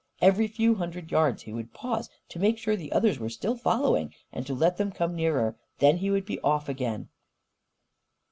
Every 0.19 0.47
few 0.47 0.73
hundred 0.73 1.11
yards 1.11 1.43
he 1.43 1.53
would 1.53 1.75
pause 1.75 2.09
to 2.29 2.39
make 2.39 2.57
sure 2.57 2.75
the 2.75 2.91
others 2.91 3.19
were 3.19 3.29
still 3.29 3.55
following, 3.55 4.11
and 4.33 4.47
to 4.47 4.55
let 4.55 4.77
them 4.77 4.91
come 4.91 5.15
nearer. 5.15 5.57
Then 5.77 5.97
he 5.97 6.09
would 6.09 6.25
be 6.25 6.39
off 6.41 6.67
again. 6.67 7.09